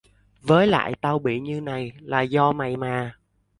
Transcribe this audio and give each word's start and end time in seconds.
với 0.41 0.67
lại 0.67 0.93
tao 1.01 1.19
bị 1.19 1.39
như 1.39 1.61
này 1.61 1.91
là 2.01 2.21
do 2.21 2.51
mày 2.51 2.77
mà 2.77 3.17